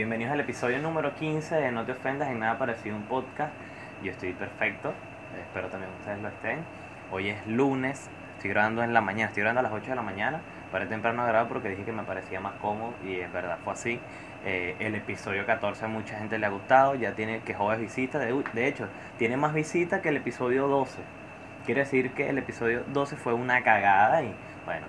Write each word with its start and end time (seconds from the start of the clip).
Bienvenidos 0.00 0.32
al 0.32 0.40
episodio 0.40 0.78
número 0.78 1.14
15 1.14 1.56
de 1.56 1.72
No 1.72 1.84
te 1.84 1.92
ofendas 1.92 2.30
en 2.30 2.38
nada 2.38 2.56
parecido 2.56 2.96
un 2.96 3.02
podcast. 3.02 3.52
Yo 4.02 4.12
estoy 4.12 4.32
perfecto, 4.32 4.94
espero 5.38 5.68
también 5.68 5.92
ustedes 5.98 6.22
lo 6.22 6.28
estén. 6.28 6.60
Hoy 7.12 7.28
es 7.28 7.46
lunes, 7.46 8.08
estoy 8.36 8.48
grabando 8.48 8.82
en 8.82 8.94
la 8.94 9.02
mañana, 9.02 9.28
estoy 9.28 9.42
grabando 9.42 9.60
a 9.60 9.62
las 9.64 9.72
8 9.72 9.90
de 9.90 9.96
la 9.96 10.00
mañana. 10.00 10.40
Para 10.72 10.88
temprano 10.88 11.26
grabo 11.26 11.50
porque 11.50 11.68
dije 11.68 11.84
que 11.84 11.92
me 11.92 12.04
parecía 12.04 12.40
más 12.40 12.54
cómodo 12.62 12.94
y 13.04 13.20
es 13.20 13.30
verdad, 13.30 13.58
fue 13.62 13.74
así. 13.74 14.00
Eh, 14.46 14.74
el 14.78 14.94
episodio 14.94 15.44
14 15.44 15.84
a 15.84 15.88
mucha 15.88 16.16
gente 16.16 16.38
le 16.38 16.46
ha 16.46 16.48
gustado, 16.48 16.94
ya 16.94 17.12
tiene 17.12 17.40
que 17.40 17.52
joder 17.52 17.78
visitas, 17.78 18.22
de, 18.22 18.42
de 18.54 18.68
hecho, 18.68 18.88
tiene 19.18 19.36
más 19.36 19.52
visitas 19.52 20.00
que 20.00 20.08
el 20.08 20.16
episodio 20.16 20.66
12. 20.66 20.96
Quiere 21.66 21.82
decir 21.82 22.12
que 22.12 22.30
el 22.30 22.38
episodio 22.38 22.84
12 22.86 23.16
fue 23.16 23.34
una 23.34 23.62
cagada 23.62 24.22
y 24.22 24.34
bueno, 24.64 24.86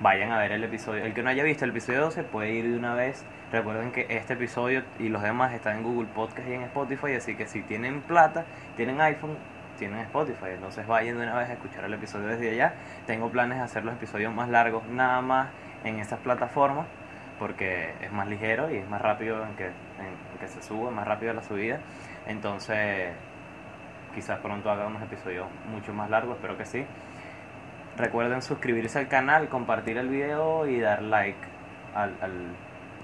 vayan 0.00 0.32
a 0.32 0.38
ver 0.38 0.52
el 0.52 0.64
episodio. 0.64 1.04
El 1.04 1.14
que 1.14 1.22
no 1.22 1.30
haya 1.30 1.42
visto 1.42 1.64
el 1.64 1.70
episodio 1.70 2.00
12 2.02 2.24
puede 2.24 2.52
ir 2.52 2.70
de 2.70 2.76
una 2.76 2.94
vez. 2.94 3.24
Recuerden 3.52 3.92
que 3.92 4.06
este 4.10 4.34
episodio 4.34 4.82
y 4.98 5.08
los 5.08 5.22
demás 5.22 5.52
están 5.52 5.78
en 5.78 5.82
Google 5.82 6.08
Podcast 6.14 6.48
y 6.48 6.54
en 6.54 6.62
Spotify, 6.62 7.14
así 7.14 7.36
que 7.36 7.46
si 7.46 7.62
tienen 7.62 8.02
plata, 8.02 8.44
tienen 8.76 9.00
iPhone, 9.00 9.36
tienen 9.78 10.00
Spotify, 10.00 10.50
entonces 10.54 10.86
vayan 10.86 11.16
de 11.18 11.22
una 11.24 11.36
vez 11.36 11.50
a 11.50 11.52
escuchar 11.52 11.84
el 11.84 11.94
episodio 11.94 12.26
desde 12.28 12.50
allá. 12.50 12.74
Tengo 13.06 13.30
planes 13.30 13.58
de 13.58 13.64
hacer 13.64 13.84
los 13.84 13.94
episodios 13.94 14.34
más 14.34 14.48
largos 14.48 14.84
nada 14.88 15.20
más 15.20 15.48
en 15.84 16.00
estas 16.00 16.18
plataformas 16.20 16.86
porque 17.38 17.94
es 18.00 18.12
más 18.12 18.28
ligero 18.28 18.70
y 18.70 18.76
es 18.78 18.88
más 18.88 19.00
rápido 19.00 19.44
en 19.44 19.54
que, 19.56 19.66
en 19.66 20.38
que 20.40 20.48
se 20.48 20.62
suba, 20.62 20.90
más 20.90 21.06
rápido 21.06 21.32
la 21.32 21.42
subida. 21.42 21.80
Entonces, 22.26 23.12
quizás 24.14 24.38
pronto 24.40 24.70
haga 24.70 24.86
unos 24.86 25.02
episodios 25.02 25.46
mucho 25.70 25.92
más 25.92 26.10
largos, 26.10 26.36
espero 26.36 26.56
que 26.56 26.64
sí. 26.64 26.86
Recuerden 27.96 28.42
suscribirse 28.42 28.98
al 28.98 29.08
canal, 29.08 29.48
compartir 29.48 29.96
el 29.96 30.08
video 30.08 30.66
y 30.66 30.80
dar 30.80 31.02
like 31.02 31.38
al, 31.94 32.14
al, 32.20 32.32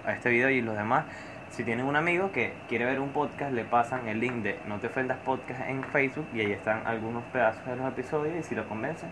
a 0.04 0.12
este 0.12 0.28
video 0.28 0.50
y 0.50 0.60
los 0.60 0.76
demás. 0.76 1.06
Si 1.50 1.64
tienen 1.64 1.86
un 1.86 1.96
amigo 1.96 2.30
que 2.30 2.52
quiere 2.68 2.84
ver 2.84 3.00
un 3.00 3.10
podcast, 3.10 3.52
le 3.52 3.64
pasan 3.64 4.06
el 4.08 4.20
link 4.20 4.42
de 4.42 4.58
No 4.66 4.78
Te 4.80 4.88
Ofendas 4.88 5.18
Podcast 5.18 5.62
en 5.68 5.82
Facebook 5.84 6.26
y 6.34 6.40
ahí 6.40 6.52
están 6.52 6.86
algunos 6.86 7.22
pedazos 7.24 7.64
de 7.64 7.76
los 7.76 7.88
episodios 7.88 8.36
y 8.38 8.42
si 8.42 8.54
lo 8.54 8.68
convencen, 8.68 9.08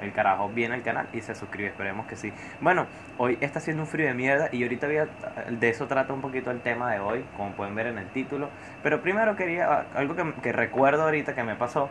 el 0.00 0.12
carajo 0.12 0.48
viene 0.48 0.74
al 0.74 0.82
canal 0.82 1.06
y 1.12 1.20
se 1.20 1.34
suscribe, 1.36 1.68
esperemos 1.68 2.06
que 2.06 2.16
sí. 2.16 2.32
Bueno, 2.60 2.86
hoy 3.18 3.38
está 3.40 3.60
haciendo 3.60 3.84
un 3.84 3.88
frío 3.88 4.06
de 4.06 4.14
mierda 4.14 4.48
y 4.50 4.62
ahorita 4.64 4.86
voy 4.86 4.96
a, 4.96 5.08
de 5.48 5.68
eso 5.68 5.86
trata 5.86 6.12
un 6.12 6.22
poquito 6.22 6.50
el 6.50 6.60
tema 6.60 6.92
de 6.92 6.98
hoy, 6.98 7.24
como 7.36 7.52
pueden 7.52 7.74
ver 7.76 7.86
en 7.86 7.98
el 7.98 8.06
título. 8.08 8.48
Pero 8.82 9.00
primero 9.00 9.36
quería, 9.36 9.86
algo 9.94 10.16
que, 10.16 10.32
que 10.42 10.52
recuerdo 10.52 11.04
ahorita 11.04 11.34
que 11.34 11.44
me 11.44 11.54
pasó 11.54 11.88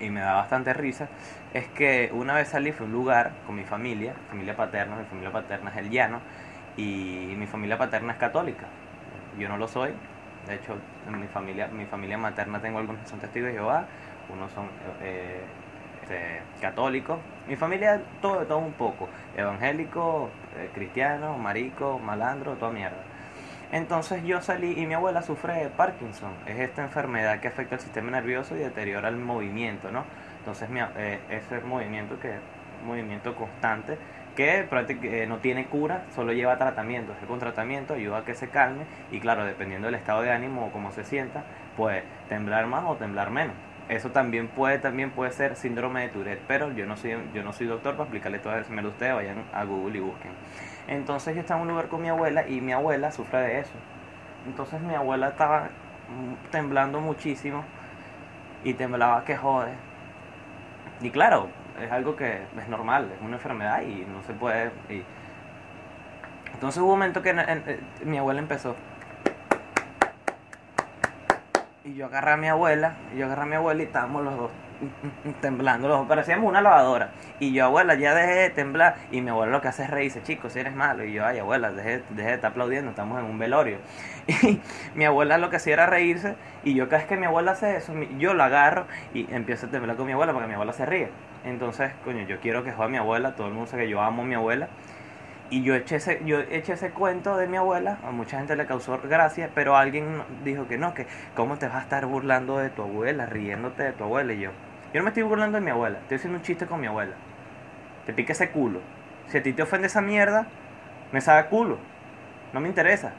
y 0.00 0.10
me 0.10 0.20
da 0.20 0.34
bastante 0.34 0.72
risa, 0.72 1.08
es 1.52 1.66
que 1.68 2.10
una 2.12 2.34
vez 2.34 2.48
salí, 2.48 2.72
fue 2.72 2.86
a 2.86 2.88
un 2.88 2.92
lugar 2.92 3.32
con 3.46 3.56
mi 3.56 3.64
familia, 3.64 4.14
familia 4.28 4.56
paterna, 4.56 4.96
mi 4.96 5.04
familia 5.04 5.32
paterna 5.32 5.70
es 5.70 5.76
el 5.76 5.90
llano, 5.90 6.20
y 6.76 7.34
mi 7.36 7.46
familia 7.46 7.78
paterna 7.78 8.12
es 8.12 8.18
católica. 8.18 8.66
Yo 9.38 9.48
no 9.48 9.56
lo 9.56 9.68
soy, 9.68 9.92
de 10.46 10.54
hecho, 10.54 10.76
en 11.06 11.20
mi 11.20 11.26
familia, 11.28 11.68
mi 11.68 11.84
familia 11.86 12.18
materna 12.18 12.60
tengo 12.60 12.78
algunos 12.78 13.02
que 13.02 13.08
son 13.08 13.20
testigos 13.20 13.48
de 13.48 13.54
Jehová, 13.54 13.86
unos 14.32 14.50
son 14.52 14.68
eh, 15.02 15.40
este, 16.02 16.42
católicos, 16.60 17.18
mi 17.46 17.56
familia 17.56 18.00
todo, 18.20 18.46
todo 18.46 18.58
un 18.58 18.72
poco, 18.72 19.08
evangélico, 19.36 20.30
eh, 20.56 20.70
cristiano, 20.74 21.36
marico, 21.36 21.98
malandro, 21.98 22.54
toda 22.54 22.72
mierda. 22.72 23.02
Entonces 23.72 24.24
yo 24.24 24.42
salí 24.42 24.80
y 24.80 24.86
mi 24.86 24.94
abuela 24.94 25.22
sufre 25.22 25.54
de 25.54 25.68
Parkinson. 25.68 26.32
Es 26.46 26.58
esta 26.58 26.82
enfermedad 26.82 27.38
que 27.40 27.48
afecta 27.48 27.76
el 27.76 27.80
sistema 27.80 28.10
nervioso 28.10 28.56
y 28.56 28.58
deteriora 28.58 29.08
el 29.08 29.16
movimiento, 29.16 29.92
¿no? 29.92 30.04
Entonces 30.38 30.68
mi, 30.68 30.80
eh, 30.96 31.20
ese 31.30 31.60
movimiento 31.60 32.18
que 32.18 32.34
movimiento 32.84 33.34
constante 33.36 33.98
que 34.34 34.66
prácticamente 34.68 35.26
no 35.26 35.38
tiene 35.38 35.66
cura, 35.66 36.04
solo 36.14 36.32
lleva 36.32 36.56
tratamiento. 36.56 37.12
Es 37.20 37.26
con 37.26 37.38
tratamiento 37.38 37.94
ayuda 37.94 38.18
a 38.18 38.24
que 38.24 38.34
se 38.34 38.48
calme 38.48 38.84
y 39.12 39.20
claro, 39.20 39.44
dependiendo 39.44 39.86
del 39.86 39.96
estado 39.96 40.22
de 40.22 40.30
ánimo 40.30 40.66
o 40.66 40.70
cómo 40.70 40.90
se 40.92 41.04
sienta, 41.04 41.44
puede 41.76 42.04
temblar 42.28 42.66
más 42.66 42.84
o 42.86 42.96
temblar 42.96 43.30
menos. 43.30 43.54
Eso 43.90 44.10
también 44.10 44.46
puede, 44.46 44.78
también 44.78 45.10
puede 45.10 45.32
ser 45.32 45.56
síndrome 45.56 46.02
de 46.02 46.08
Tourette, 46.10 46.42
pero 46.46 46.70
yo 46.70 46.86
no 46.86 46.96
soy, 46.96 47.18
yo 47.34 47.42
no 47.42 47.52
soy 47.52 47.66
doctor 47.66 47.94
para 47.94 48.04
explicarle 48.04 48.38
todo 48.38 48.56
eso. 48.56 48.70
Me 48.72 48.82
lo 48.82 48.90
ustedes 48.90 49.14
vayan 49.14 49.42
a 49.52 49.64
Google 49.64 49.98
y 49.98 50.00
busquen. 50.00 50.30
Entonces 50.86 51.34
yo 51.34 51.40
estaba 51.40 51.60
en 51.60 51.66
un 51.66 51.72
lugar 51.72 51.88
con 51.88 52.00
mi 52.00 52.08
abuela 52.08 52.46
y 52.46 52.60
mi 52.60 52.72
abuela 52.72 53.10
sufre 53.10 53.40
de 53.40 53.58
eso. 53.58 53.74
Entonces 54.46 54.80
mi 54.80 54.94
abuela 54.94 55.30
estaba 55.30 55.70
temblando 56.52 57.00
muchísimo 57.00 57.64
y 58.62 58.74
temblaba 58.74 59.24
que 59.24 59.36
jode. 59.36 59.72
Y 61.00 61.10
claro, 61.10 61.48
es 61.82 61.90
algo 61.90 62.14
que 62.14 62.42
es 62.56 62.68
normal, 62.68 63.10
es 63.12 63.20
una 63.20 63.36
enfermedad 63.36 63.82
y 63.82 64.06
no 64.06 64.22
se 64.22 64.34
puede... 64.34 64.70
Y... 64.88 65.02
Entonces 66.54 66.80
hubo 66.80 66.92
un 66.92 66.98
momento 66.98 67.22
que 67.22 67.30
en, 67.30 67.64
mi 68.04 68.18
abuela 68.18 68.38
empezó. 68.38 68.76
Y 71.82 71.94
yo 71.94 72.06
agarré 72.06 72.32
a 72.32 72.36
mi 72.36 72.46
abuela, 72.46 72.96
y 73.14 73.18
yo 73.18 73.24
agarré 73.24 73.42
a 73.42 73.46
mi 73.46 73.54
abuela 73.54 73.82
y 73.82 73.86
estábamos 73.86 74.22
los 74.22 74.36
dos 74.36 74.50
temblando, 75.40 75.88
los 75.88 76.00
dos 76.00 76.08
parecíamos 76.08 76.46
una 76.46 76.60
lavadora. 76.60 77.12
Y 77.38 77.54
yo, 77.54 77.64
abuela, 77.64 77.94
ya 77.94 78.14
dejé 78.14 78.34
de 78.34 78.50
temblar. 78.50 78.96
Y 79.10 79.22
mi 79.22 79.30
abuela 79.30 79.52
lo 79.52 79.62
que 79.62 79.68
hace 79.68 79.84
es 79.84 79.90
reírse, 79.90 80.22
chicos, 80.22 80.52
si 80.52 80.58
eres 80.58 80.74
malo. 80.74 81.04
Y 81.04 81.14
yo, 81.14 81.24
ay, 81.24 81.38
abuela, 81.38 81.72
dejé, 81.72 82.02
dejé 82.10 82.28
de 82.28 82.34
estar 82.34 82.50
aplaudiendo, 82.50 82.90
estamos 82.90 83.18
en 83.18 83.24
un 83.24 83.38
velorio. 83.38 83.78
Y 84.42 84.60
mi 84.94 85.06
abuela 85.06 85.38
lo 85.38 85.48
que 85.48 85.56
hacía 85.56 85.72
era 85.72 85.86
reírse. 85.86 86.34
Y 86.64 86.74
yo, 86.74 86.90
cada 86.90 86.98
vez 86.98 87.08
que 87.08 87.16
mi 87.16 87.24
abuela 87.24 87.52
hace 87.52 87.76
eso, 87.76 87.94
yo 88.18 88.34
la 88.34 88.46
agarro 88.46 88.86
y 89.14 89.32
empiezo 89.32 89.66
a 89.66 89.70
temblar 89.70 89.96
con 89.96 90.04
mi 90.06 90.12
abuela 90.12 90.34
para 90.34 90.44
que 90.44 90.48
mi 90.48 90.54
abuela 90.54 90.74
se 90.74 90.84
ríe. 90.84 91.08
Entonces, 91.44 91.92
coño, 92.04 92.26
yo 92.26 92.40
quiero 92.40 92.62
que 92.62 92.72
joda 92.72 92.86
a 92.86 92.90
mi 92.90 92.98
abuela, 92.98 93.36
todo 93.36 93.46
el 93.46 93.54
mundo 93.54 93.70
sabe 93.70 93.84
que 93.84 93.90
yo 93.90 94.02
amo 94.02 94.22
a 94.22 94.26
mi 94.26 94.34
abuela. 94.34 94.68
Y 95.50 95.64
yo 95.64 95.74
eché, 95.74 95.96
ese, 95.96 96.22
yo 96.24 96.38
eché 96.38 96.74
ese 96.74 96.90
cuento 96.90 97.36
de 97.36 97.48
mi 97.48 97.56
abuela, 97.56 97.98
a 98.06 98.12
mucha 98.12 98.38
gente 98.38 98.54
le 98.54 98.66
causó 98.66 99.00
gracia, 99.02 99.50
pero 99.52 99.76
alguien 99.76 100.22
dijo 100.44 100.68
que 100.68 100.78
no, 100.78 100.94
que 100.94 101.08
cómo 101.34 101.58
te 101.58 101.66
vas 101.66 101.76
a 101.76 101.80
estar 101.80 102.06
burlando 102.06 102.58
de 102.58 102.70
tu 102.70 102.82
abuela, 102.82 103.26
riéndote 103.26 103.82
de 103.82 103.92
tu 103.92 104.04
abuela. 104.04 104.32
Y 104.32 104.40
yo, 104.40 104.50
yo 104.94 105.00
no 105.00 105.02
me 105.02 105.10
estoy 105.10 105.24
burlando 105.24 105.58
de 105.58 105.64
mi 105.64 105.72
abuela, 105.72 105.98
estoy 105.98 106.18
haciendo 106.18 106.38
un 106.38 106.44
chiste 106.44 106.66
con 106.66 106.80
mi 106.80 106.86
abuela. 106.86 107.16
Te 108.06 108.12
pique 108.12 108.30
ese 108.30 108.50
culo. 108.50 108.80
Si 109.26 109.38
a 109.38 109.42
ti 109.42 109.52
te 109.52 109.62
ofende 109.62 109.88
esa 109.88 110.00
mierda, 110.00 110.46
me 111.10 111.20
sabe 111.20 111.48
culo. 111.48 111.78
No 112.52 112.60
me 112.60 112.68
interesa. 112.68 113.12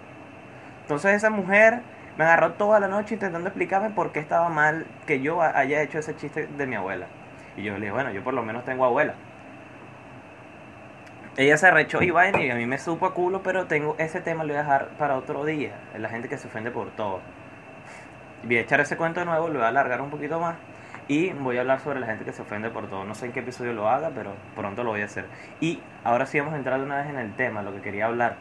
Entonces 0.83 1.13
esa 1.13 1.29
mujer 1.29 1.81
me 2.17 2.23
agarró 2.23 2.53
toda 2.53 2.79
la 2.79 2.87
noche 2.87 3.15
intentando 3.15 3.49
explicarme 3.49 3.89
por 3.89 4.13
qué 4.13 4.19
estaba 4.19 4.47
mal 4.47 4.85
que 5.05 5.19
yo 5.19 5.41
haya 5.41 5.81
hecho 5.81 5.99
ese 5.99 6.15
chiste 6.15 6.47
de 6.47 6.65
mi 6.65 6.75
abuela. 6.75 7.07
Y 7.57 7.63
yo 7.63 7.73
le 7.73 7.81
dije, 7.81 7.91
bueno, 7.91 8.11
yo 8.11 8.23
por 8.23 8.33
lo 8.33 8.43
menos 8.43 8.63
tengo 8.63 8.85
abuela. 8.85 9.15
Ella 11.37 11.55
se 11.55 11.67
arrechó 11.67 12.01
y 12.01 12.11
vaina 12.11 12.41
y 12.41 12.51
a 12.51 12.55
mí 12.55 12.65
me 12.65 12.77
supo 12.77 13.05
a 13.05 13.13
culo, 13.13 13.41
pero 13.41 13.65
tengo 13.65 13.95
ese 13.97 14.19
tema 14.19 14.43
lo 14.43 14.49
voy 14.49 14.57
a 14.57 14.63
dejar 14.63 14.89
para 14.97 15.15
otro 15.15 15.45
día. 15.45 15.71
La 15.97 16.09
gente 16.09 16.27
que 16.27 16.37
se 16.37 16.47
ofende 16.47 16.71
por 16.71 16.91
todo. 16.91 17.21
Voy 18.43 18.57
a 18.57 18.61
echar 18.61 18.81
ese 18.81 18.97
cuento 18.97 19.21
de 19.21 19.27
nuevo, 19.27 19.47
lo 19.47 19.53
voy 19.55 19.63
a 19.63 19.69
alargar 19.69 20.01
un 20.01 20.09
poquito 20.09 20.41
más. 20.41 20.57
Y 21.07 21.29
voy 21.29 21.57
a 21.57 21.61
hablar 21.61 21.79
sobre 21.79 22.01
la 22.01 22.07
gente 22.07 22.25
que 22.25 22.33
se 22.33 22.41
ofende 22.41 22.69
por 22.69 22.89
todo. 22.89 23.05
No 23.05 23.15
sé 23.15 23.27
en 23.27 23.31
qué 23.31 23.39
episodio 23.39 23.71
lo 23.71 23.87
haga, 23.87 24.11
pero 24.13 24.33
pronto 24.55 24.83
lo 24.83 24.91
voy 24.91 25.01
a 25.01 25.05
hacer. 25.05 25.25
Y 25.61 25.79
ahora 26.03 26.25
sí 26.25 26.37
vamos 26.37 26.53
a 26.53 26.57
entrar 26.57 26.79
de 26.79 26.85
una 26.85 26.97
vez 26.97 27.07
en 27.07 27.17
el 27.17 27.33
tema, 27.33 27.61
lo 27.61 27.73
que 27.73 27.81
quería 27.81 28.07
hablar. 28.07 28.35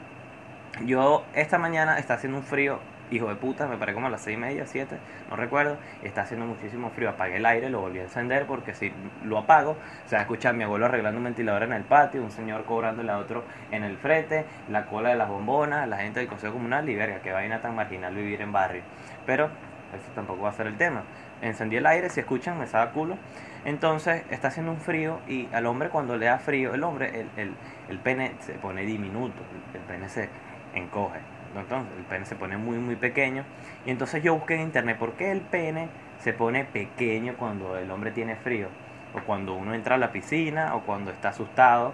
Yo 0.84 1.24
esta 1.34 1.58
mañana 1.58 1.96
está 1.98 2.14
haciendo 2.14 2.38
un 2.38 2.44
frío, 2.44 2.80
hijo 3.10 3.28
de 3.28 3.36
puta, 3.36 3.66
me 3.66 3.76
paré 3.76 3.94
como 3.94 4.06
a 4.06 4.10
las 4.10 4.22
seis 4.22 4.36
y 4.36 4.40
media, 4.40 4.66
siete, 4.66 4.98
no 5.28 5.36
recuerdo. 5.36 5.76
Está 6.02 6.22
haciendo 6.22 6.46
muchísimo 6.46 6.90
frío. 6.90 7.10
Apagué 7.10 7.36
el 7.36 7.46
aire, 7.46 7.70
lo 7.70 7.80
volví 7.80 7.98
a 7.98 8.02
encender 8.02 8.46
porque 8.46 8.74
si 8.74 8.92
lo 9.24 9.38
apago, 9.38 9.76
se 10.06 10.16
va 10.16 10.20
a 10.20 10.22
escuchar 10.22 10.54
mi 10.54 10.64
abuelo 10.64 10.86
arreglando 10.86 11.18
un 11.18 11.24
ventilador 11.24 11.64
en 11.64 11.72
el 11.72 11.84
patio, 11.84 12.22
un 12.22 12.30
señor 12.30 12.64
cobrándole 12.64 13.10
a 13.12 13.18
otro 13.18 13.44
en 13.70 13.84
el 13.84 13.96
frente, 13.96 14.44
la 14.68 14.86
cola 14.86 15.10
de 15.10 15.16
las 15.16 15.28
bombonas, 15.28 15.88
la 15.88 15.98
gente 15.98 16.20
del 16.20 16.28
consejo 16.28 16.54
comunal 16.54 16.88
y 16.88 16.94
verga, 16.94 17.20
que 17.20 17.32
vaina 17.32 17.60
tan 17.60 17.74
marginal 17.74 18.14
vivir 18.14 18.40
en 18.40 18.52
barrio. 18.52 18.82
Pero 19.26 19.46
eso 19.46 20.10
tampoco 20.14 20.42
va 20.42 20.50
a 20.50 20.52
ser 20.52 20.66
el 20.66 20.76
tema 20.76 21.02
encendí 21.42 21.76
el 21.76 21.86
aire, 21.86 22.08
si 22.10 22.20
escuchan, 22.20 22.58
me 22.58 22.64
estaba 22.64 22.90
culo. 22.90 23.16
Entonces 23.64 24.22
está 24.30 24.48
haciendo 24.48 24.72
un 24.72 24.80
frío 24.80 25.20
y 25.28 25.48
al 25.52 25.66
hombre 25.66 25.90
cuando 25.90 26.16
le 26.16 26.26
da 26.26 26.38
frío, 26.38 26.74
el 26.74 26.82
hombre, 26.82 27.20
el, 27.20 27.30
el, 27.36 27.54
el 27.88 27.98
pene 27.98 28.32
se 28.40 28.54
pone 28.54 28.82
diminuto, 28.82 29.42
el, 29.74 29.80
pene 29.80 30.08
se 30.08 30.28
encoge. 30.74 31.18
Entonces 31.56 31.92
el 31.96 32.04
pene 32.04 32.26
se 32.26 32.36
pone 32.36 32.56
muy, 32.56 32.78
muy 32.78 32.96
pequeño. 32.96 33.44
Y 33.86 33.90
entonces 33.90 34.22
yo 34.22 34.34
busqué 34.34 34.54
en 34.54 34.62
internet 34.62 34.98
por 34.98 35.12
qué 35.14 35.32
el 35.32 35.40
pene 35.40 35.88
se 36.18 36.32
pone 36.32 36.64
pequeño 36.64 37.34
cuando 37.36 37.76
el 37.76 37.90
hombre 37.90 38.10
tiene 38.10 38.36
frío. 38.36 38.68
O 39.14 39.20
cuando 39.20 39.54
uno 39.54 39.74
entra 39.74 39.96
a 39.96 39.98
la 39.98 40.12
piscina 40.12 40.74
o 40.74 40.82
cuando 40.82 41.10
está 41.10 41.30
asustado. 41.30 41.92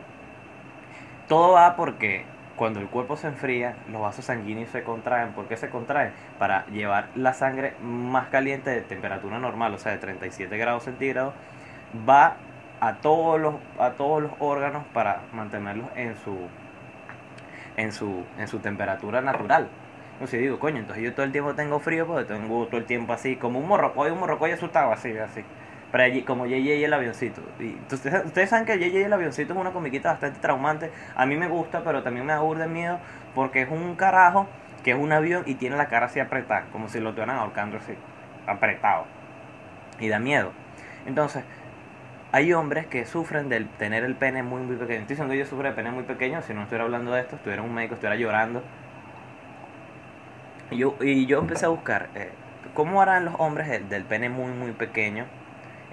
Todo 1.28 1.52
va 1.52 1.76
porque 1.76 2.24
cuando 2.56 2.80
el 2.80 2.88
cuerpo 2.88 3.16
se 3.16 3.28
enfría, 3.28 3.76
los 3.90 4.00
vasos 4.00 4.26
sanguíneos 4.26 4.70
se 4.70 4.82
contraen. 4.82 5.32
¿Por 5.32 5.46
qué 5.46 5.56
se 5.56 5.68
contraen? 5.70 6.12
Para 6.38 6.66
llevar 6.66 7.08
la 7.14 7.32
sangre 7.32 7.74
más 7.82 8.28
caliente 8.28 8.70
de 8.70 8.80
temperatura 8.82 9.38
normal, 9.38 9.74
o 9.74 9.78
sea, 9.78 9.92
de 9.92 9.98
37 9.98 10.56
grados 10.56 10.84
centígrados, 10.84 11.34
va 12.08 12.36
a 12.80 12.94
todos 12.96 13.40
los, 13.40 13.54
a 13.78 13.90
todos 13.92 14.22
los 14.22 14.32
órganos 14.38 14.84
para 14.92 15.22
mantenerlos 15.32 15.88
en 15.96 16.16
su, 16.16 16.36
en 17.76 17.92
su, 17.92 18.24
en 18.38 18.48
su 18.48 18.58
temperatura 18.58 19.20
natural. 19.20 19.68
Entonces 20.14 20.40
digo, 20.40 20.58
coño, 20.58 20.78
entonces 20.78 21.04
yo 21.04 21.12
todo 21.12 21.26
el 21.26 21.32
tiempo 21.32 21.54
tengo 21.54 21.78
frío 21.78 22.06
porque 22.06 22.24
tengo 22.24 22.66
todo 22.66 22.78
el 22.78 22.86
tiempo 22.86 23.12
así, 23.12 23.36
como 23.36 23.58
un 23.58 23.68
morrocoy, 23.68 24.10
un 24.10 24.18
morrocoy 24.18 24.50
asustado, 24.50 24.92
así, 24.92 25.16
así. 25.18 25.44
Pero 25.92 26.04
allí, 26.04 26.22
como 26.22 26.46
JJ 26.46 26.76
y 26.76 26.84
el 26.84 26.92
avioncito. 26.92 27.42
Y 27.60 27.76
ustedes, 27.92 28.24
ustedes 28.24 28.50
saben 28.50 28.66
que 28.66 28.78
JJ 28.78 28.98
y 28.98 29.02
el 29.02 29.12
avioncito 29.12 29.52
es 29.52 29.58
una 29.58 29.72
comiquita 29.72 30.12
bastante 30.12 30.40
traumante. 30.40 30.90
A 31.14 31.26
mí 31.26 31.36
me 31.36 31.48
gusta, 31.48 31.82
pero 31.84 32.02
también 32.02 32.26
me 32.26 32.32
da 32.32 32.42
de 32.42 32.66
miedo 32.66 32.98
porque 33.34 33.62
es 33.62 33.70
un 33.70 33.94
carajo 33.94 34.48
que 34.82 34.92
es 34.92 34.98
un 34.98 35.12
avión 35.12 35.42
y 35.46 35.56
tiene 35.56 35.76
la 35.76 35.88
cara 35.88 36.06
así 36.06 36.20
apretada, 36.20 36.66
como 36.72 36.88
si 36.88 37.00
lo 37.00 37.12
tuvieran 37.12 37.36
ahorcando 37.36 37.76
así, 37.76 37.94
apretado. 38.46 39.04
Y 39.98 40.08
da 40.08 40.18
miedo. 40.18 40.52
Entonces, 41.06 41.44
hay 42.36 42.52
hombres 42.52 42.86
que 42.86 43.06
sufren 43.06 43.48
de 43.48 43.64
tener 43.78 44.04
el 44.04 44.14
pene 44.14 44.42
muy, 44.42 44.60
muy 44.60 44.76
pequeño. 44.76 45.00
Estoy 45.00 45.14
diciendo 45.14 45.32
yo 45.32 45.46
sufro 45.46 45.66
de 45.66 45.74
pene 45.74 45.90
muy 45.90 46.02
pequeño, 46.02 46.42
si 46.42 46.52
no 46.52 46.60
estuviera 46.60 46.84
hablando 46.84 47.12
de 47.12 47.22
esto, 47.22 47.36
estuviera 47.36 47.62
un 47.62 47.72
médico, 47.72 47.94
estuviera 47.94 48.14
llorando. 48.14 48.62
Y 50.70 50.76
yo, 50.76 50.96
y 51.00 51.24
yo 51.24 51.38
empecé 51.38 51.64
a 51.64 51.70
buscar, 51.70 52.10
eh, 52.14 52.28
¿cómo 52.74 53.00
harán 53.00 53.24
los 53.24 53.36
hombres 53.38 53.88
del 53.88 54.04
pene 54.04 54.28
muy, 54.28 54.52
muy 54.52 54.72
pequeño 54.72 55.24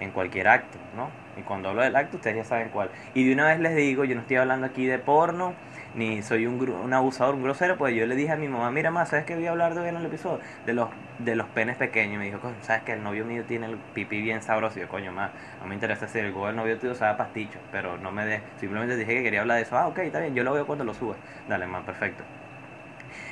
en 0.01 0.11
cualquier 0.11 0.49
acto, 0.49 0.77
¿no? 0.97 1.11
Y 1.39 1.43
cuando 1.43 1.69
hablo 1.69 1.81
del 1.81 1.95
acto, 1.95 2.17
ustedes 2.17 2.35
ya 2.35 2.43
saben 2.43 2.67
cuál. 2.73 2.89
Y 3.13 3.25
de 3.25 3.33
una 3.33 3.45
vez 3.45 3.61
les 3.61 3.73
digo, 3.77 4.03
yo 4.03 4.15
no 4.15 4.21
estoy 4.21 4.35
hablando 4.35 4.65
aquí 4.65 4.85
de 4.85 4.99
porno, 4.99 5.53
ni 5.95 6.21
soy 6.23 6.45
un, 6.45 6.59
un 6.69 6.93
abusador, 6.93 7.35
un 7.35 7.43
grosero, 7.43 7.77
pues 7.77 7.95
yo 7.95 8.05
le 8.05 8.15
dije 8.15 8.31
a 8.31 8.35
mi 8.35 8.47
mamá, 8.47 8.71
mira 8.71 8.91
más, 8.91 9.09
¿sabes 9.09 9.25
qué 9.25 9.35
voy 9.35 9.45
a 9.45 9.51
hablar 9.51 9.75
de 9.75 9.81
hoy 9.81 9.89
en 9.89 9.97
el 9.97 10.05
episodio? 10.05 10.39
De 10.65 10.73
los, 10.73 10.89
de 11.19 11.35
los 11.35 11.47
penes 11.47 11.77
pequeños. 11.77 12.19
Me 12.19 12.25
dijo, 12.25 12.39
¿sabes 12.61 12.83
que 12.83 12.93
el 12.93 13.03
novio 13.03 13.25
mío 13.25 13.43
tiene 13.47 13.67
el 13.67 13.77
pipí 13.77 14.21
bien 14.21 14.41
sabroso? 14.41 14.79
Yo, 14.79 14.87
coño, 14.87 15.11
más, 15.11 15.31
no 15.61 15.67
me 15.67 15.75
interesa 15.75 16.07
si 16.07 16.19
el 16.19 16.33
novio 16.33 16.77
tuyo 16.79 16.95
sabe 16.95 17.17
pasticho, 17.17 17.59
pero 17.71 17.97
no 17.97 18.11
me 18.11 18.25
de, 18.25 18.41
simplemente 18.59 18.95
dije 18.95 19.13
que 19.13 19.23
quería 19.23 19.41
hablar 19.41 19.57
de 19.57 19.63
eso. 19.63 19.77
Ah, 19.77 19.87
ok, 19.87 19.99
está 19.99 20.19
bien, 20.19 20.35
yo 20.35 20.43
lo 20.43 20.53
veo 20.53 20.65
cuando 20.65 20.83
lo 20.83 20.93
sube. 20.93 21.15
Dale, 21.47 21.67
más, 21.67 21.83
perfecto. 21.83 22.23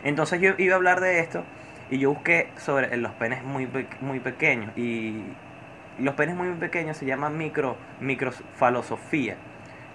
Entonces 0.03 0.39
yo 0.41 0.51
iba 0.57 0.73
a 0.73 0.77
hablar 0.77 0.99
de 0.99 1.19
esto 1.19 1.43
y 1.89 1.99
yo 1.99 2.13
busqué 2.13 2.49
sobre 2.57 2.95
los 2.97 3.11
penes 3.13 3.43
muy, 3.43 3.67
muy 4.01 4.19
pequeños 4.19 4.75
y 4.77 5.23
los 5.99 6.15
penes 6.15 6.35
muy 6.35 6.49
pequeños 6.53 6.97
se 6.97 7.05
llaman 7.05 7.37
micro, 7.37 7.75
microfalosofía. 7.99 9.35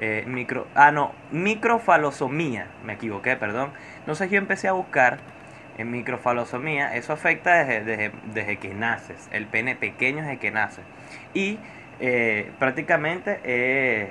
Eh, 0.00 0.24
micro, 0.26 0.66
ah, 0.74 0.92
no, 0.92 1.12
microfalosomía, 1.30 2.66
me 2.84 2.94
equivoqué, 2.94 3.36
perdón. 3.36 3.72
Entonces 4.00 4.30
yo 4.30 4.38
empecé 4.38 4.68
a 4.68 4.72
buscar 4.72 5.18
en 5.78 5.90
microfalosomía, 5.90 6.94
eso 6.94 7.12
afecta 7.12 7.64
desde, 7.64 8.12
desde, 8.32 8.56
que 8.58 8.74
naces, 8.74 9.28
el 9.32 9.46
pene 9.46 9.74
pequeño 9.74 10.22
desde 10.22 10.38
que 10.38 10.50
nace. 10.50 10.82
Y 11.34 11.58
eh, 12.00 12.50
prácticamente 12.58 13.40
eh, 13.44 14.10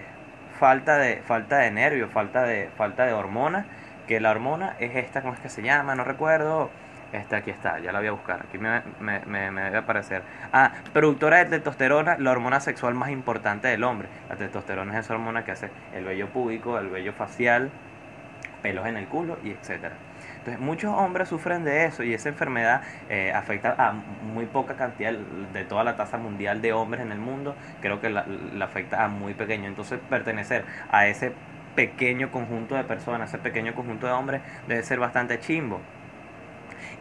falta, 0.60 0.98
de, 0.98 1.18
falta 1.18 1.58
de 1.58 1.72
nervio, 1.72 2.10
falta 2.10 2.44
de, 2.44 2.70
falta 2.78 3.06
de 3.06 3.14
hormonas, 3.14 3.66
que 4.08 4.20
la 4.20 4.32
hormona 4.32 4.76
es 4.80 4.96
esta, 4.96 5.22
¿cómo 5.22 5.34
es 5.34 5.40
que 5.40 5.50
se 5.50 5.62
llama? 5.64 5.96
No 5.96 6.04
recuerdo 6.04 6.70
este, 7.12 7.36
aquí 7.36 7.52
está, 7.52 7.80
ya 7.80 7.92
la 7.92 8.00
voy 8.00 8.08
a 8.08 8.12
buscar. 8.12 8.46
Aquí 8.48 8.58
me, 8.58 8.82
debe 9.30 9.78
aparecer. 9.78 10.24
Ah, 10.52 10.72
productora 10.94 11.44
de 11.44 11.46
testosterona, 11.46 12.18
la 12.18 12.32
hormona 12.32 12.60
sexual 12.60 12.94
más 12.94 13.10
importante 13.10 13.68
del 13.68 13.84
hombre. 13.84 14.08
La 14.30 14.36
testosterona 14.36 14.94
es 14.94 15.06
esa 15.06 15.14
hormona 15.14 15.46
que 15.46 15.52
hace 15.52 15.70
el 15.94 16.04
vello 16.06 16.30
púbico, 16.30 16.78
el 16.80 16.90
vello 16.90 17.14
facial, 17.14 17.70
pelos 18.62 18.86
en 18.88 18.98
el 18.98 19.08
culo 19.08 19.38
y 19.44 19.52
etcétera. 19.52 19.96
Entonces, 20.40 20.60
muchos 20.60 20.94
hombres 20.94 21.30
sufren 21.30 21.64
de 21.64 21.86
eso 21.86 22.04
y 22.04 22.14
esa 22.14 22.30
enfermedad 22.30 22.82
eh, 23.10 23.32
afecta 23.34 23.76
a 23.78 23.94
muy 23.94 24.46
poca 24.46 24.76
cantidad 24.76 25.14
de 25.14 25.66
toda 25.66 25.84
la 25.84 25.96
tasa 25.96 26.18
mundial 26.18 26.62
de 26.62 26.74
hombres 26.74 27.02
en 27.02 27.12
el 27.12 27.18
mundo. 27.18 27.56
Creo 27.82 28.00
que 28.00 28.10
la 28.10 28.26
afecta 28.62 29.04
a 29.04 29.08
muy 29.08 29.34
pequeño. 29.34 29.68
Entonces, 29.68 30.00
pertenecer 30.10 30.66
a 30.92 31.08
ese 31.08 31.34
pequeño 31.76 32.32
conjunto 32.32 32.76
de 32.76 32.84
personas, 32.84 33.30
ese 33.30 33.38
pequeño 33.38 33.74
conjunto 33.76 34.08
de 34.08 34.14
hombres, 34.14 34.42
debe 34.68 34.82
ser 34.84 35.00
bastante 35.00 35.40
chimbo. 35.40 35.82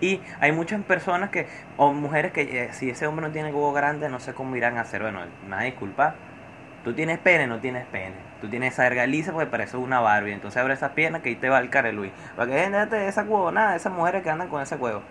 Y 0.00 0.20
hay 0.41 0.52
muchas 0.52 0.82
personas 0.85 1.31
que, 1.31 1.46
o 1.76 1.93
mujeres 1.93 2.32
que 2.32 2.43
eh, 2.43 2.73
si 2.73 2.91
ese 2.91 3.06
hombre 3.06 3.26
no 3.26 3.32
tiene 3.32 3.52
huevo 3.52 3.73
grande, 3.73 4.08
no 4.08 4.20
sé 4.20 4.35
cómo 4.35 4.56
irán 4.56 4.79
a 4.79 4.82
hacer. 4.82 5.02
Bueno, 5.02 5.20
nada, 5.49 5.62
disculpa. 5.62 6.14
Tú 6.85 6.93
tienes 6.93 7.19
pene, 7.19 7.46
no 7.46 7.61
tienes 7.61 7.87
pene. 7.87 8.14
Tú 8.41 8.49
tienes 8.49 8.75
esa 8.75 8.82
verga 8.82 9.06
lisa 9.06 9.32
porque 9.32 9.46
parece 9.46 9.76
una 9.76 10.00
Barbie. 10.00 10.32
Entonces 10.32 10.61
abre 10.61 10.75
esas 10.75 10.93
piernas 10.93 11.23
que 11.23 11.31
ahí 11.31 11.37
te 11.37 11.49
va 11.49 11.58
el 11.58 11.70
care. 11.70 11.94
Para 12.37 12.50
que 12.50 12.70
de 12.96 13.08
esa 13.08 13.23
huevo, 13.23 13.50
nada, 13.50 13.75
esas 13.76 13.93
mujeres 13.93 14.23
que 14.23 14.31
andan 14.31 14.49
con 14.49 14.61
ese 14.62 14.76
huevo. 14.76 15.02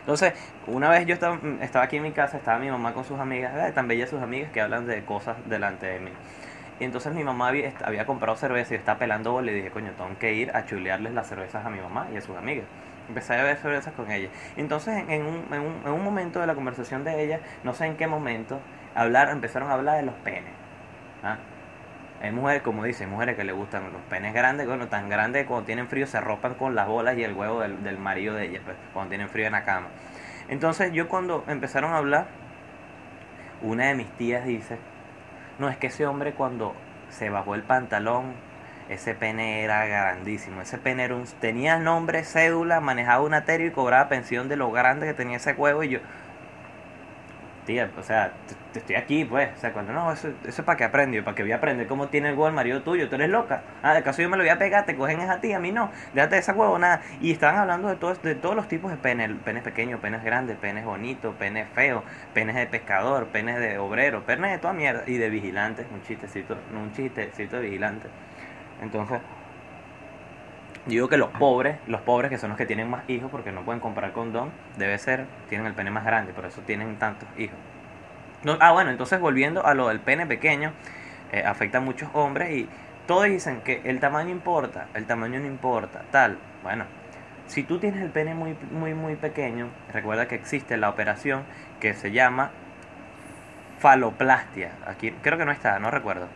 Entonces, 0.00 0.34
una 0.66 0.90
vez 0.90 1.06
yo 1.06 1.14
estaba, 1.14 1.36
mm, 1.36 1.62
estaba 1.62 1.84
aquí 1.84 1.96
en 1.96 2.02
mi 2.02 2.12
casa, 2.12 2.36
estaba 2.36 2.58
mi 2.58 2.70
mamá 2.70 2.92
con 2.92 3.04
sus 3.04 3.18
amigas, 3.18 3.74
tan 3.74 3.88
bellas 3.88 4.10
sus 4.10 4.22
amigas 4.22 4.50
que 4.52 4.60
hablan 4.60 4.86
de 4.86 5.04
cosas 5.04 5.36
delante 5.46 5.86
de 5.86 6.00
mí. 6.00 6.10
Y 6.80 6.84
entonces 6.84 7.12
mi 7.12 7.24
mamá 7.24 7.48
había, 7.48 8.06
comprado 8.06 8.36
cerveza 8.36 8.74
y 8.74 8.76
estaba 8.76 8.98
pelando 8.98 9.40
y 9.40 9.44
le 9.44 9.52
dije, 9.52 9.70
coño, 9.70 9.90
tengo 9.96 10.16
que 10.18 10.34
ir 10.34 10.54
a 10.54 10.64
chulearles 10.64 11.12
las 11.12 11.28
cervezas 11.28 11.66
a 11.66 11.70
mi 11.70 11.80
mamá 11.80 12.06
y 12.12 12.16
a 12.16 12.20
sus 12.20 12.36
amigas. 12.36 12.66
Empecé 13.08 13.34
a 13.34 13.42
ver 13.42 13.56
cervezas 13.56 13.94
con 13.94 14.10
ella. 14.10 14.28
Entonces, 14.56 15.04
en 15.08 15.26
un, 15.26 15.46
en, 15.52 15.60
un, 15.60 15.82
en 15.84 15.92
un 15.92 16.04
momento 16.04 16.40
de 16.40 16.46
la 16.46 16.54
conversación 16.54 17.04
de 17.04 17.24
ella, 17.24 17.40
no 17.64 17.72
sé 17.72 17.86
en 17.86 17.96
qué 17.96 18.06
momento, 18.06 18.60
hablar, 18.94 19.30
empezaron 19.30 19.70
a 19.70 19.74
hablar 19.74 19.96
de 19.96 20.02
los 20.02 20.14
penes. 20.16 20.52
¿ah? 21.24 21.38
Hay 22.22 22.32
mujeres, 22.32 22.62
como 22.62 22.84
dice, 22.84 23.06
mujeres 23.06 23.36
que 23.36 23.44
le 23.44 23.52
gustan 23.52 23.92
los 23.92 24.02
penes 24.02 24.34
grandes, 24.34 24.66
bueno, 24.66 24.88
tan 24.88 25.08
grandes 25.08 25.42
que 25.42 25.48
cuando 25.48 25.66
tienen 25.66 25.88
frío 25.88 26.06
se 26.06 26.18
arropan 26.18 26.54
con 26.54 26.74
las 26.74 26.86
bolas 26.86 27.16
y 27.16 27.24
el 27.24 27.32
huevo 27.32 27.60
del, 27.60 27.82
del 27.82 27.98
marido 27.98 28.34
de 28.34 28.46
ella, 28.46 28.60
pues, 28.64 28.76
cuando 28.92 29.10
tienen 29.10 29.28
frío 29.28 29.46
en 29.46 29.52
la 29.52 29.64
cama. 29.64 29.88
Entonces 30.48 30.92
yo 30.92 31.08
cuando 31.08 31.44
empezaron 31.46 31.92
a 31.92 31.98
hablar, 31.98 32.26
una 33.62 33.86
de 33.86 33.94
mis 33.94 34.10
tías 34.12 34.44
dice, 34.44 34.78
no, 35.58 35.68
es 35.68 35.76
que 35.76 35.88
ese 35.88 36.06
hombre 36.06 36.32
cuando 36.34 36.74
se 37.10 37.30
bajó 37.30 37.54
el 37.54 37.62
pantalón 37.62 38.34
ese 38.88 39.14
pene 39.14 39.62
era 39.62 39.86
grandísimo. 39.86 40.62
Ese 40.62 40.78
pene 40.78 41.04
era 41.04 41.14
un, 41.14 41.24
tenía 41.40 41.78
nombre, 41.78 42.24
cédula, 42.24 42.80
manejaba 42.80 43.22
una 43.22 43.44
terio 43.44 43.66
y 43.66 43.70
cobraba 43.70 44.08
pensión 44.08 44.48
de 44.48 44.56
lo 44.56 44.70
grande 44.70 45.06
que 45.06 45.14
tenía 45.14 45.36
ese 45.36 45.52
huevo. 45.52 45.82
Y 45.82 45.90
yo, 45.90 45.98
tía, 47.68 47.90
o 47.98 48.02
sea, 48.02 48.32
te, 48.72 48.78
estoy 48.78 48.96
aquí, 48.96 49.24
pues. 49.26 49.50
O 49.54 49.60
sea, 49.60 49.72
cuando 49.74 49.92
no, 49.92 50.10
eso, 50.10 50.28
eso 50.42 50.62
es 50.62 50.62
para 50.62 50.78
que 50.78 50.84
aprenda, 50.84 51.22
para 51.22 51.34
que 51.34 51.42
voy 51.42 51.52
a 51.52 51.56
aprender 51.56 51.86
cómo 51.86 52.08
tiene 52.08 52.30
el 52.30 52.34
huevo 52.34 52.48
el 52.48 52.54
marido 52.54 52.82
tuyo. 52.82 53.10
Tú 53.10 53.16
eres 53.16 53.28
loca. 53.28 53.62
Ah, 53.82 53.92
de 53.92 54.02
caso 54.02 54.22
yo 54.22 54.30
me 54.30 54.38
lo 54.38 54.42
voy 54.42 54.48
a 54.48 54.58
pegar, 54.58 54.86
te 54.86 54.96
cogen 54.96 55.20
es 55.20 55.28
a 55.28 55.40
ti, 55.40 55.52
a 55.52 55.60
mí 55.60 55.70
no. 55.70 55.90
Déjate 56.14 56.38
esa 56.38 56.54
huevo, 56.54 56.78
nada. 56.78 57.02
Y 57.20 57.30
estaban 57.30 57.58
hablando 57.58 57.88
de, 57.88 57.96
todos 57.96 58.22
de 58.22 58.34
todos 58.34 58.56
los 58.56 58.68
tipos 58.68 58.90
de 58.90 58.96
penes: 58.96 59.30
penes 59.44 59.62
pequeños, 59.62 60.00
penes 60.00 60.24
grandes, 60.24 60.56
penes 60.56 60.84
bonitos, 60.86 61.34
penes 61.36 61.68
feos, 61.74 62.02
penes 62.32 62.56
de 62.56 62.66
pescador, 62.66 63.26
penes 63.26 63.60
de 63.60 63.78
obrero, 63.78 64.24
penes 64.24 64.50
de 64.50 64.58
toda 64.58 64.72
mierda. 64.72 65.02
Y 65.06 65.18
de 65.18 65.28
vigilantes, 65.28 65.86
un 65.92 66.02
chistecito, 66.02 66.56
un 66.74 66.92
chistecito 66.92 67.56
de 67.56 67.62
vigilante. 67.62 68.08
Entonces, 68.80 69.20
digo 70.86 71.08
que 71.08 71.16
los 71.16 71.30
pobres, 71.30 71.76
los 71.86 72.00
pobres 72.00 72.30
que 72.30 72.38
son 72.38 72.50
los 72.50 72.58
que 72.58 72.66
tienen 72.66 72.88
más 72.88 73.08
hijos 73.08 73.30
porque 73.30 73.52
no 73.52 73.62
pueden 73.62 73.80
comprar 73.80 74.12
condón, 74.12 74.50
debe 74.76 74.98
ser, 74.98 75.26
tienen 75.48 75.66
el 75.66 75.74
pene 75.74 75.90
más 75.90 76.04
grande, 76.04 76.32
por 76.32 76.46
eso 76.46 76.60
tienen 76.62 76.96
tantos 76.96 77.28
hijos. 77.36 77.56
ah, 78.60 78.72
bueno, 78.72 78.90
entonces 78.90 79.20
volviendo 79.20 79.64
a 79.66 79.74
lo 79.74 79.88
del 79.88 80.00
pene 80.00 80.26
pequeño, 80.26 80.72
eh, 81.32 81.44
afecta 81.44 81.78
a 81.78 81.80
muchos 81.80 82.08
hombres 82.14 82.50
y 82.50 82.68
todos 83.06 83.24
dicen 83.24 83.60
que 83.62 83.82
el 83.84 84.00
tamaño 84.00 84.30
importa, 84.30 84.86
el 84.94 85.06
tamaño 85.06 85.40
no 85.40 85.46
importa, 85.46 86.02
tal. 86.10 86.38
Bueno, 86.62 86.84
si 87.46 87.62
tú 87.62 87.78
tienes 87.78 88.02
el 88.02 88.10
pene 88.10 88.34
muy, 88.34 88.56
muy, 88.70 88.94
muy 88.94 89.16
pequeño, 89.16 89.68
recuerda 89.92 90.28
que 90.28 90.34
existe 90.34 90.76
la 90.76 90.90
operación 90.90 91.44
que 91.80 91.94
se 91.94 92.12
llama 92.12 92.50
faloplastia. 93.78 94.72
Aquí 94.86 95.12
creo 95.22 95.38
que 95.38 95.44
no 95.44 95.52
está, 95.52 95.78
no 95.78 95.90
recuerdo. 95.90 96.28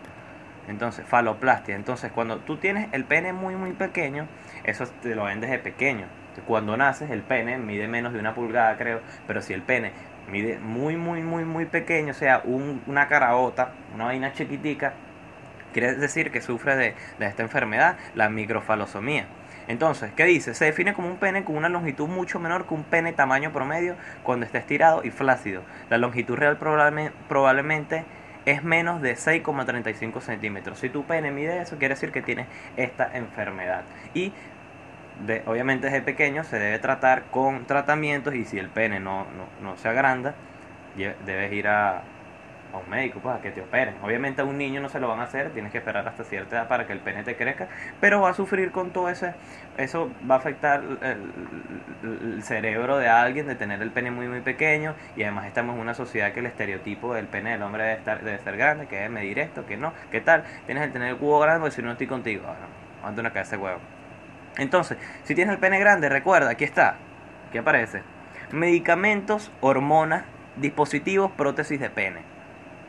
Entonces, 0.69 1.05
faloplastia. 1.07 1.75
Entonces, 1.75 2.13
cuando 2.13 2.39
tú 2.39 2.57
tienes 2.57 2.89
el 2.93 3.05
pene 3.05 3.33
muy, 3.33 3.57
muy 3.57 3.73
pequeño, 3.73 4.27
eso 4.65 4.87
te 5.03 5.15
lo 5.15 5.25
ven 5.25 5.41
desde 5.41 5.59
pequeño. 5.59 6.07
Cuando 6.47 6.77
naces, 6.77 7.11
el 7.11 7.23
pene 7.23 7.59
mide 7.59 7.89
menos 7.89 8.13
de 8.13 8.19
una 8.19 8.35
pulgada, 8.35 8.77
creo. 8.77 9.01
Pero 9.27 9.43
si 9.43 9.53
el 9.53 9.63
pene 9.63 9.93
mide 10.31 10.59
muy, 10.59 10.97
muy, 10.97 11.23
muy, 11.23 11.45
muy 11.45 11.67
pequeño, 11.67 12.13
o 12.13 12.15
sea, 12.15 12.43
una 12.45 13.09
carabota, 13.09 13.73
una 13.95 14.07
vaina 14.07 14.33
chiquitica, 14.33 14.95
quiere 15.73 15.95
decir 15.95 16.31
que 16.31 16.41
sufre 16.41 16.77
de, 16.77 16.95
de 17.19 17.27
esta 17.27 17.43
enfermedad, 17.43 17.97
la 18.15 18.29
microfalosomía. 18.29 19.27
Entonces, 19.69 20.11
¿qué 20.17 20.25
dice? 20.25 20.55
Se 20.55 20.65
define 20.65 20.93
como 20.93 21.09
un 21.09 21.19
pene 21.19 21.45
con 21.45 21.57
una 21.57 21.69
longitud 21.69 22.09
mucho 22.09 22.41
menor 22.41 22.67
que 22.67 22.75
un 22.75 22.85
pene 22.85 23.13
tamaño 23.13 23.53
promedio 23.53 23.95
cuando 24.23 24.45
está 24.45 24.59
estirado 24.59 25.05
y 25.05 25.11
flácido. 25.11 25.63
La 25.89 25.99
longitud 25.99 26.35
real 26.35 26.59
probablemente 26.59 28.05
es 28.47 28.65
menos 28.65 29.01
de 29.03 29.17
6,35 29.17 30.21
centímetros. 30.21 30.79
Si 30.79 30.89
tu 30.89 31.05
pene 31.05 31.31
mide 31.31 31.61
eso, 31.61 31.79
quiere 31.79 31.95
decir 31.95 32.13
que 32.13 32.23
tienes 32.23 32.47
esta 32.77 33.11
enfermedad. 33.17 33.85
Y 34.15 34.33
de, 35.27 35.43
obviamente 35.47 35.87
desde 35.87 36.03
pequeño 36.03 36.45
se 36.45 36.59
debe 36.59 36.79
tratar 36.79 37.25
con 37.31 37.67
tratamientos 37.67 38.35
y 38.35 38.45
si 38.45 38.59
el 38.59 38.69
pene 38.69 39.01
no, 39.01 39.27
no, 39.33 39.47
no 39.61 39.77
se 39.77 39.89
agranda, 39.89 40.35
debes 40.97 41.53
ir 41.53 41.69
a, 41.69 42.03
a 42.73 42.79
un 42.79 42.89
médico 42.89 43.21
pues, 43.21 43.37
a 43.37 43.41
que 43.41 43.51
te 43.51 43.61
operen. 43.61 43.95
Obviamente 44.03 44.43
a 44.43 44.45
un 44.45 44.59
niño 44.59 44.81
no 44.81 44.89
se 44.89 45.01
lo 45.01 45.09
van 45.09 45.21
a 45.21 45.25
hacer, 45.25 45.51
tienes 45.51 45.73
que 45.73 45.79
esperar 45.79 46.07
hasta 46.09 46.25
cierta 46.25 46.57
edad 46.57 46.69
para 46.69 46.87
que 46.87 46.93
el 46.93 47.01
pene 47.01 47.23
te 47.23 47.37
crezca, 47.37 47.69
pero 48.01 48.21
va 48.21 48.31
a 48.31 48.35
sufrir 48.35 48.71
con 48.73 48.91
todo 48.91 49.09
ese, 49.09 49.35
eso 49.77 50.11
va 50.29 50.37
a 50.37 50.39
afectar 50.39 50.83
el, 51.03 52.43
cerebro 52.43 52.99
de 52.99 53.09
alguien 53.09 53.47
de 53.47 53.55
tener 53.55 53.81
el 53.81 53.91
pene 53.91 54.11
muy 54.11 54.27
muy 54.27 54.41
pequeño 54.41 54.95
y 55.17 55.23
además 55.23 55.47
estamos 55.47 55.77
en 55.77 55.83
una 55.83 55.95
sociedad 55.95 56.33
que 56.33 56.41
el 56.41 56.47
estereotipo 56.47 57.15
del 57.15 57.27
pene 57.27 57.53
del 57.53 57.63
hombre 57.63 57.85
debe, 57.85 57.99
estar, 57.99 58.23
debe 58.23 58.39
ser 58.39 58.57
grande, 58.57 58.87
que 58.87 58.97
debe 58.97 59.09
medir 59.09 59.39
esto, 59.39 59.67
que 59.67 59.77
no, 59.77 59.93
¿qué 60.11 60.21
tal? 60.21 60.45
Tienes 60.67 60.87
que 60.87 60.93
tener 60.93 61.09
el 61.09 61.17
cubo 61.17 61.41
grande 61.41 61.61
porque 61.61 61.77
si 61.77 61.83
no 61.83 61.93
estoy 61.93 62.07
contigo, 62.07 62.45
ah, 62.49 62.57
no, 62.61 63.09
anda 63.09 63.21
una 63.21 63.33
cabeza 63.33 63.57
de 63.57 63.63
huevo. 63.63 63.81
Entonces, 64.59 64.99
si 65.25 65.35
tienes 65.35 65.55
el 65.55 65.61
pene 65.61 65.79
grande, 65.79 66.09
recuerda, 66.09 66.51
aquí 66.51 66.65
está, 66.65 66.97
¿qué 67.53 67.61
aparece? 67.61 68.03
Medicamentos, 68.51 69.51
hormonas, 69.61 70.25
dispositivos, 70.57 71.31
prótesis 71.33 71.81
de 71.81 71.89
pene 71.89 72.33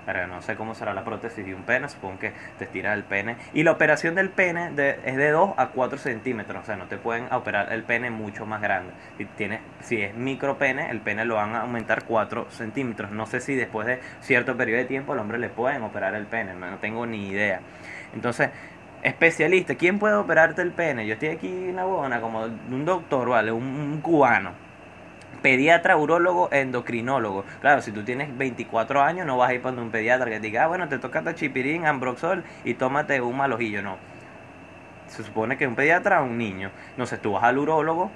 pero 0.05 0.27
no 0.27 0.41
sé 0.41 0.55
cómo 0.55 0.75
será 0.75 0.93
la 0.93 1.03
prótesis 1.03 1.45
de 1.45 1.53
un 1.55 1.63
pene, 1.63 1.89
supongo 1.89 2.19
que 2.19 2.33
te 2.57 2.65
estira 2.65 2.93
el 2.93 3.03
pene. 3.03 3.37
Y 3.53 3.63
la 3.63 3.71
operación 3.71 4.15
del 4.15 4.29
pene 4.29 4.71
es 5.05 5.15
de 5.17 5.29
2 5.29 5.51
a 5.57 5.67
4 5.69 5.97
centímetros, 5.97 6.63
o 6.63 6.65
sea, 6.65 6.75
no 6.75 6.85
te 6.85 6.97
pueden 6.97 7.31
operar 7.31 7.71
el 7.71 7.83
pene 7.83 8.09
mucho 8.09 8.45
más 8.45 8.61
grande. 8.61 8.93
Si, 9.17 9.25
tienes, 9.25 9.61
si 9.81 10.01
es 10.01 10.13
micro 10.15 10.57
pene, 10.57 10.89
el 10.89 10.99
pene 11.01 11.25
lo 11.25 11.35
van 11.35 11.55
a 11.55 11.61
aumentar 11.61 12.03
4 12.05 12.47
centímetros. 12.51 13.11
No 13.11 13.25
sé 13.25 13.39
si 13.39 13.55
después 13.55 13.87
de 13.87 13.99
cierto 14.21 14.55
periodo 14.57 14.79
de 14.79 14.85
tiempo 14.85 15.13
al 15.13 15.19
hombre 15.19 15.37
le 15.37 15.49
pueden 15.49 15.83
operar 15.83 16.15
el 16.15 16.25
pene, 16.25 16.53
no, 16.53 16.77
tengo 16.77 17.05
ni 17.05 17.27
idea. 17.29 17.61
Entonces, 18.13 18.49
especialista, 19.01 19.75
¿quién 19.75 19.99
puede 19.99 20.15
operarte 20.15 20.61
el 20.61 20.71
pene? 20.71 21.05
Yo 21.05 21.13
estoy 21.13 21.29
aquí 21.29 21.47
en 21.47 21.75
la 21.75 21.85
buena 21.85 22.21
como 22.21 22.43
un 22.43 22.85
doctor, 22.85 23.29
¿vale? 23.29 23.51
un 23.51 23.99
cubano 24.01 24.62
pediatra, 25.43 25.95
urólogo, 25.97 26.49
endocrinólogo. 26.51 27.45
Claro, 27.61 27.83
si 27.83 27.91
tú 27.91 28.03
tienes 28.03 28.35
24 28.35 29.03
años, 29.03 29.27
no 29.27 29.37
vas 29.37 29.51
a 29.51 29.53
ir 29.53 29.61
para 29.61 29.79
un 29.79 29.91
pediatra 29.91 30.25
que 30.31 30.37
te 30.39 30.47
diga, 30.47 30.63
ah, 30.63 30.67
bueno, 30.67 30.87
te 30.89 30.97
toca 30.97 31.35
chipirín, 31.35 31.85
ambroxol 31.85 32.43
y 32.63 32.73
tómate 32.73 33.21
un 33.21 33.37
malojillo. 33.37 33.83
No. 33.83 33.97
Se 35.07 35.21
supone 35.23 35.57
que 35.57 35.67
un 35.67 35.75
pediatra 35.75 36.23
un 36.23 36.39
niño. 36.39 36.71
Sé, 37.03 37.17
tú 37.17 37.33
vas 37.33 37.43
al 37.43 37.59
urólogo, 37.59 38.09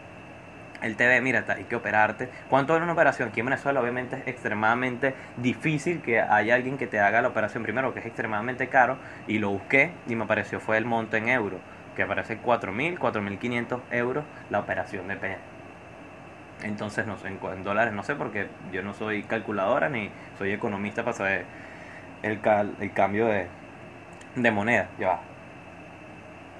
él 0.82 0.96
te 0.96 1.06
ve, 1.06 1.22
mira, 1.22 1.44
hay 1.48 1.66
que 1.66 1.76
operarte. 1.76 2.30
¿Cuánto 2.50 2.76
es 2.76 2.82
una 2.82 2.94
operación? 2.94 3.30
Aquí 3.30 3.42
en 3.42 3.48
Venezuela 3.48 3.82
obviamente 3.82 4.16
es 4.16 4.28
extremadamente 4.28 5.14
difícil 5.36 6.02
que 6.02 6.22
haya 6.22 6.56
alguien 6.56 6.78
que 6.78 6.88
te 6.88 7.00
haga 7.00 7.22
la 7.22 7.28
operación 7.28 7.64
primero, 7.64 7.94
que 7.94 8.00
es 8.00 8.06
extremadamente 8.06 8.68
caro, 8.68 8.98
y 9.28 9.40
lo 9.40 9.50
busqué 9.50 9.92
y 10.08 10.16
me 10.16 10.24
apareció 10.24 10.60
fue 10.60 10.78
el 10.78 10.86
monto 10.86 11.18
en 11.18 11.28
euros, 11.30 11.60
que 11.96 12.04
aparece 12.04 12.40
4.000, 12.40 12.98
4.500 12.98 13.82
euros 13.92 14.24
la 14.50 14.60
operación 14.60 15.08
de 15.08 15.18
pene. 15.18 15.57
Entonces, 16.64 17.06
no 17.06 17.18
sé, 17.18 17.28
en, 17.28 17.64
dólares 17.64 17.94
no 17.94 18.04
sé 18.04 18.16
porque 18.16 18.48
yo 18.72 18.82
no 18.82 18.94
soy 18.94 19.24
calculadora 19.24 19.90
ni 19.90 20.10
soy 20.38 20.52
economista 20.52 21.04
para 21.04 21.16
saber 21.16 21.46
el, 22.24 22.40
el 22.80 22.94
cambio 22.94 23.28
de, 23.28 24.52
moneda. 24.52 24.88
Ya 25.00 25.08
va. 25.08 25.20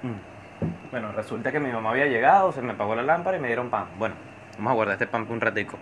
Mm. 0.02 0.90
Bueno, 0.90 1.12
resulta 1.12 1.52
que 1.52 1.60
mi 1.60 1.70
mamá 1.70 1.90
había 1.90 2.06
llegado, 2.06 2.52
se 2.52 2.62
me 2.62 2.72
apagó 2.72 2.94
la 2.94 3.02
lámpara 3.02 3.36
y 3.36 3.40
me 3.40 3.48
dieron 3.48 3.70
pan. 3.70 3.86
Bueno, 3.98 4.14
vamos 4.56 4.70
a 4.70 4.74
guardar 4.74 4.94
este 4.94 5.06
pan 5.06 5.26
por 5.26 5.34
un 5.34 5.40
ratico. 5.40 5.78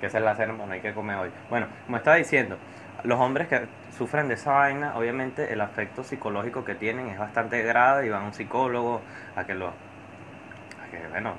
Que 0.00 0.06
es 0.06 0.14
la 0.14 0.34
cena, 0.34 0.54
bueno, 0.54 0.72
hay 0.72 0.80
que 0.80 0.92
comer 0.92 1.16
hoy. 1.16 1.30
Bueno, 1.50 1.66
como 1.86 1.96
estaba 1.96 2.16
diciendo, 2.16 2.56
los 3.04 3.18
hombres 3.20 3.48
que 3.48 3.66
sufren 3.96 4.28
de 4.28 4.34
esa 4.34 4.52
vaina, 4.52 4.96
obviamente 4.96 5.52
el 5.52 5.60
afecto 5.60 6.04
psicológico 6.04 6.64
que 6.64 6.74
tienen 6.74 7.08
es 7.08 7.18
bastante 7.18 7.62
grave 7.62 8.06
y 8.06 8.10
van 8.10 8.22
a 8.22 8.26
un 8.26 8.34
psicólogo 8.34 9.02
a 9.36 9.44
que 9.44 9.54
lo... 9.54 9.68
A 9.68 10.90
que, 10.90 11.06
bueno, 11.10 11.34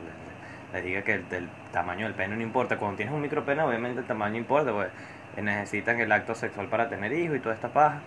le 0.76 0.82
diga 0.82 1.02
que 1.04 1.14
el, 1.14 1.50
tamaño 1.72 2.06
del 2.06 2.14
pene 2.14 2.36
no 2.36 2.42
importa. 2.42 2.78
Cuando 2.78 2.98
tienes 2.98 3.14
un 3.14 3.22
micropene, 3.22 3.62
obviamente 3.62 4.02
el 4.02 4.06
tamaño 4.06 4.38
importa, 4.38 4.72
pues 4.72 4.90
necesitan 5.42 6.00
el 6.00 6.12
acto 6.12 6.36
sexual 6.36 6.68
para 6.68 6.90
tener 6.90 7.12
hijos 7.14 7.38
y 7.38 7.40
toda 7.40 7.56
esta 7.56 7.70
paja. 7.70 8.02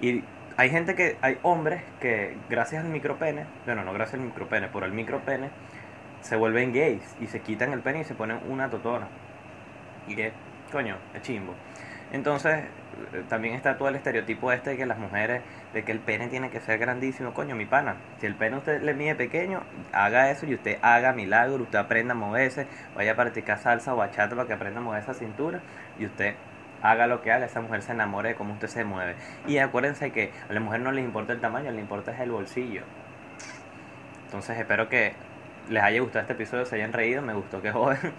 Y 0.00 0.22
hay 0.56 0.70
gente 0.70 0.94
que, 0.94 1.16
hay 1.20 1.38
hombres 1.42 1.82
que 2.00 2.36
gracias 2.48 2.84
al 2.84 2.90
micropene, 2.90 3.46
bueno, 3.66 3.84
no 3.84 3.92
gracias 3.92 4.20
al 4.20 4.26
micropene, 4.26 4.68
por 4.68 4.84
el 4.84 4.92
micropene, 4.92 5.50
se 6.20 6.36
vuelven 6.36 6.72
gays 6.72 7.16
y 7.20 7.26
se 7.26 7.40
quitan 7.40 7.72
el 7.72 7.80
pene 7.80 8.00
y 8.00 8.04
se 8.04 8.14
ponen 8.14 8.40
una 8.48 8.70
totona. 8.70 9.08
Y 10.06 10.14
que, 10.16 10.32
coño, 10.70 10.96
es 11.14 11.22
chimbo. 11.22 11.54
Entonces, 12.12 12.64
eh, 13.12 13.24
también 13.28 13.54
está 13.54 13.78
todo 13.78 13.88
el 13.88 13.96
estereotipo 13.96 14.52
este 14.52 14.70
de 14.70 14.76
que 14.76 14.86
las 14.86 14.98
mujeres, 14.98 15.42
de 15.72 15.82
que 15.82 15.92
el 15.92 15.98
pene 15.98 16.28
tiene 16.28 16.50
que 16.50 16.60
ser 16.60 16.78
grandísimo. 16.78 17.32
Coño, 17.32 17.56
mi 17.56 17.64
pana, 17.64 17.96
si 18.20 18.26
el 18.26 18.34
pene 18.34 18.58
usted 18.58 18.82
le 18.82 18.92
mide 18.92 19.14
pequeño, 19.14 19.62
haga 19.92 20.30
eso 20.30 20.44
y 20.46 20.54
usted 20.54 20.78
haga 20.82 21.14
milagro, 21.14 21.62
usted 21.62 21.78
aprenda 21.78 22.12
a 22.12 22.16
moverse, 22.16 22.66
vaya 22.94 23.12
a 23.12 23.16
practicar 23.16 23.58
salsa 23.58 23.94
o 23.94 23.96
bachata 23.96 24.36
para 24.36 24.46
que 24.46 24.52
aprenda 24.52 24.80
a 24.80 24.82
mover 24.82 25.02
esa 25.02 25.14
cintura 25.14 25.60
y 25.98 26.04
usted 26.04 26.34
haga 26.82 27.06
lo 27.06 27.22
que 27.22 27.32
haga, 27.32 27.46
esa 27.46 27.62
mujer 27.62 27.80
se 27.80 27.92
enamore 27.92 28.30
de 28.30 28.34
cómo 28.34 28.52
usted 28.52 28.68
se 28.68 28.84
mueve. 28.84 29.16
Y 29.46 29.56
acuérdense 29.58 30.10
que 30.10 30.32
a 30.50 30.52
la 30.52 30.60
mujer 30.60 30.80
no 30.80 30.92
le 30.92 31.00
importa 31.00 31.32
el 31.32 31.40
tamaño, 31.40 31.70
le 31.70 31.80
importa 31.80 32.12
es 32.12 32.20
el 32.20 32.30
bolsillo. 32.30 32.82
Entonces 34.26 34.58
espero 34.58 34.88
que 34.90 35.14
les 35.70 35.82
haya 35.82 36.00
gustado 36.00 36.22
este 36.22 36.34
episodio, 36.34 36.66
se 36.66 36.76
hayan 36.76 36.92
reído, 36.92 37.22
me 37.22 37.32
gustó 37.32 37.62
que 37.62 37.72
joden. 37.72 37.98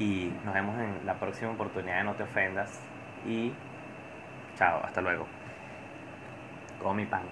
Y 0.00 0.32
nos 0.44 0.54
vemos 0.54 0.78
en 0.78 1.04
la 1.04 1.14
próxima 1.14 1.50
oportunidad 1.50 2.04
No 2.04 2.14
Te 2.14 2.22
Ofendas 2.22 2.80
y 3.28 3.52
chao, 4.56 4.80
hasta 4.82 5.00
luego. 5.00 5.26
Con 6.82 6.96
mi 6.96 7.04
pan. 7.04 7.22